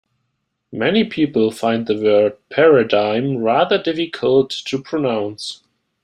Many 0.71 1.03
people 1.03 1.51
find 1.51 1.85
the 1.85 1.93
word 1.95 2.37
paradigm 2.49 3.37
rather 3.37 3.77
difficult 3.77 4.49
to 4.49 4.81
pronounce 4.81 5.61